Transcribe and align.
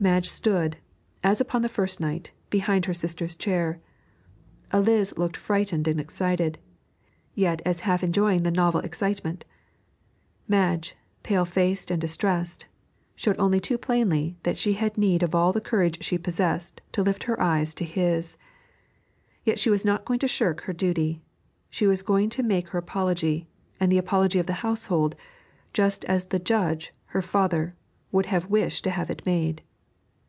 Madge 0.00 0.28
stood, 0.28 0.76
as 1.22 1.40
upon 1.40 1.62
the 1.62 1.68
first 1.68 1.98
night, 1.98 2.30
behind 2.50 2.84
her 2.84 2.92
sister's 2.92 3.34
chair. 3.34 3.80
Eliz 4.70 5.16
looked 5.16 5.34
frightened 5.34 5.88
and 5.88 5.98
excited, 5.98 6.58
yet 7.34 7.62
as 7.64 7.80
half 7.88 8.02
enjoying 8.04 8.42
the 8.42 8.50
novel 8.50 8.80
excitement. 8.82 9.46
Madge, 10.46 10.94
pale 11.22 11.46
faced 11.46 11.90
and 11.90 12.02
distressed, 12.02 12.66
showed 13.16 13.38
only 13.38 13.58
too 13.58 13.78
plainly 13.78 14.36
that 14.42 14.58
she 14.58 14.74
had 14.74 14.98
need 14.98 15.22
of 15.22 15.34
all 15.34 15.54
the 15.54 15.60
courage 15.62 16.02
she 16.02 16.18
possessed 16.18 16.82
to 16.92 17.02
lift 17.02 17.24
her 17.24 17.40
eyes 17.40 17.72
to 17.72 17.84
his. 17.86 18.36
Yet 19.42 19.58
she 19.58 19.70
was 19.70 19.86
not 19.86 20.04
going 20.04 20.18
to 20.18 20.28
shirk 20.28 20.60
her 20.64 20.74
duty; 20.74 21.22
she 21.70 21.86
was 21.86 22.02
going 22.02 22.28
to 22.28 22.42
make 22.42 22.68
her 22.70 22.78
apology, 22.78 23.48
and 23.80 23.90
the 23.90 23.96
apology 23.98 24.38
of 24.38 24.44
the 24.46 24.52
household, 24.60 25.16
just 25.72 26.04
as 26.04 26.26
the 26.26 26.38
judge, 26.38 26.92
her 27.06 27.22
father, 27.22 27.74
would 28.12 28.26
have 28.26 28.50
wished 28.50 28.84
to 28.84 28.90
have 28.90 29.08
it 29.08 29.24
made. 29.24 29.62